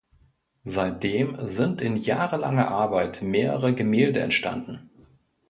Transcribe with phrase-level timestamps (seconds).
[0.63, 4.89] Seitdem sind in jahrelanger Arbeit mehrere Gemälde entstanden.